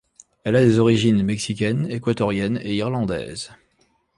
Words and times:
Elle 0.43 0.55
a 0.55 0.65
des 0.65 0.79
origines 0.79 1.21
mexicaines, 1.21 1.85
équatoriennes 1.91 2.59
et 2.63 2.73
irlandaises. 2.75 3.51